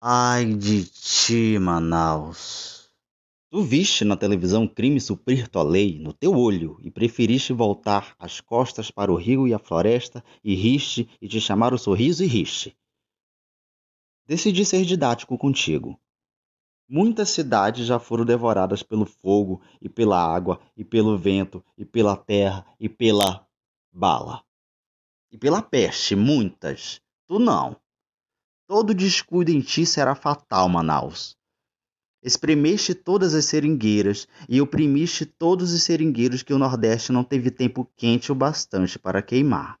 Ai 0.00 0.54
de 0.54 0.84
ti, 0.84 1.58
Manaus. 1.58 2.88
Tu 3.50 3.60
viste 3.62 4.04
na 4.04 4.16
televisão 4.16 4.68
crime 4.68 5.00
suprir 5.00 5.48
tua 5.48 5.64
lei 5.64 5.98
no 5.98 6.12
teu 6.12 6.38
olho 6.38 6.78
e 6.84 6.88
preferiste 6.88 7.52
voltar 7.52 8.14
as 8.16 8.40
costas 8.40 8.92
para 8.92 9.10
o 9.10 9.16
rio 9.16 9.48
e 9.48 9.52
a 9.52 9.58
floresta 9.58 10.22
e 10.44 10.54
riste 10.54 11.10
e 11.20 11.26
te 11.26 11.40
chamar 11.40 11.74
o 11.74 11.78
sorriso 11.78 12.22
e 12.22 12.28
riste. 12.28 12.78
Decidi 14.24 14.64
ser 14.64 14.84
didático 14.84 15.36
contigo. 15.36 15.98
Muitas 16.88 17.30
cidades 17.30 17.84
já 17.84 17.98
foram 17.98 18.24
devoradas 18.24 18.84
pelo 18.84 19.04
fogo 19.04 19.60
e 19.82 19.88
pela 19.88 20.22
água 20.22 20.60
e 20.76 20.84
pelo 20.84 21.18
vento 21.18 21.60
e 21.76 21.84
pela 21.84 22.16
terra 22.16 22.64
e 22.78 22.88
pela 22.88 23.44
bala. 23.92 24.44
E 25.32 25.36
pela 25.36 25.60
peste, 25.60 26.14
muitas. 26.14 27.00
Tu 27.26 27.40
não. 27.40 27.76
Todo 28.68 28.92
descuido 28.92 29.50
em 29.50 29.62
ti 29.62 29.86
será 29.86 30.14
fatal, 30.14 30.68
Manaus. 30.68 31.34
Espremeste 32.22 32.94
todas 32.94 33.34
as 33.34 33.46
seringueiras 33.46 34.28
e 34.46 34.60
oprimiste 34.60 35.24
todos 35.24 35.72
os 35.72 35.82
seringueiros 35.84 36.42
que 36.42 36.52
o 36.52 36.58
Nordeste 36.58 37.10
não 37.10 37.24
teve 37.24 37.50
tempo 37.50 37.90
quente 37.96 38.30
o 38.30 38.34
bastante 38.34 38.98
para 38.98 39.22
queimar. 39.22 39.78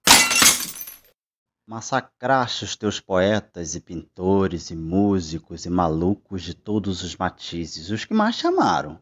Massacraste 1.66 2.64
os 2.64 2.76
teus 2.76 2.98
poetas 2.98 3.74
e 3.74 3.80
pintores 3.80 4.70
e 4.70 4.74
músicos 4.74 5.66
e 5.66 5.70
malucos 5.70 6.42
de 6.42 6.54
todos 6.54 7.02
os 7.02 7.14
matizes, 7.14 7.90
os 7.90 8.06
que 8.06 8.14
mais 8.14 8.36
chamaram, 8.36 8.98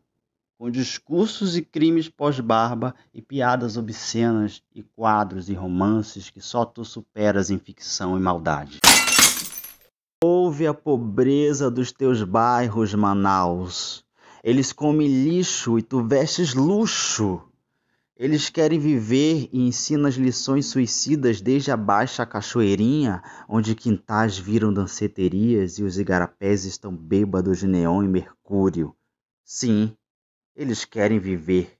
com 0.58 0.68
discursos 0.68 1.56
e 1.56 1.62
crimes 1.62 2.08
pós-barba 2.08 2.92
e 3.14 3.22
piadas 3.22 3.76
obscenas 3.76 4.60
e 4.74 4.82
quadros 4.82 5.48
e 5.48 5.54
romances 5.54 6.28
que 6.28 6.40
só 6.40 6.64
tu 6.64 6.84
superas 6.84 7.50
em 7.50 7.58
ficção 7.60 8.16
e 8.16 8.20
maldade. 8.20 8.80
Ouve 10.24 10.66
a 10.66 10.72
pobreza 10.72 11.70
dos 11.70 11.92
teus 11.92 12.22
bairros, 12.22 12.94
Manaus. 12.94 14.02
Eles 14.42 14.72
comem 14.72 15.06
lixo 15.06 15.78
e 15.78 15.82
tu 15.82 16.02
vestes 16.02 16.54
luxo. 16.54 17.42
Eles 18.16 18.48
querem 18.48 18.78
viver 18.78 19.46
e 19.52 19.60
ensinam 19.60 20.06
as 20.06 20.14
lições 20.14 20.66
suicidas 20.66 21.42
desde 21.42 21.70
a 21.70 21.76
baixa 21.76 22.24
cachoeirinha, 22.24 23.22
onde 23.46 23.74
quintais 23.74 24.38
viram 24.38 24.72
danceterias 24.72 25.78
e 25.78 25.82
os 25.82 25.98
igarapés 25.98 26.64
estão 26.64 26.96
bêbados 26.96 27.58
de 27.58 27.66
neon 27.66 28.02
e 28.02 28.08
mercúrio. 28.08 28.96
Sim, 29.44 29.94
eles 30.56 30.86
querem 30.86 31.18
viver. 31.18 31.76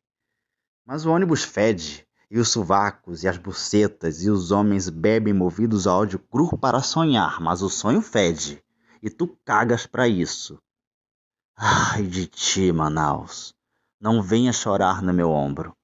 Mas 0.84 1.07
o 1.07 1.11
ônibus 1.11 1.42
fede 1.42 2.07
e 2.31 2.39
os 2.39 2.49
sovacos 2.49 3.23
e 3.23 3.29
as 3.29 3.37
bucetas 3.37 4.25
e 4.25 4.31
os 4.31 4.51
homens 4.51 4.89
bebem 4.89 5.33
movidos 5.33 5.87
a 5.87 5.95
ódio 5.95 6.19
cru 6.19 6.57
para 6.59 6.83
sonhar, 6.83 7.41
mas 7.41 7.63
o 7.63 7.69
sonho 7.69 8.03
fede 8.03 8.63
e 9.03 9.11
tu 9.11 9.29
cagas 9.45 9.87
para 9.87 10.09
isso. 10.09 10.59
Ai 11.57 12.03
de 12.03 12.27
ti, 12.27 12.73
Manaus, 12.73 13.55
não 14.01 14.23
venha 14.23 14.53
chorar 14.53 15.03
no 15.03 15.13
meu 15.13 15.31
ombro. 15.31 15.76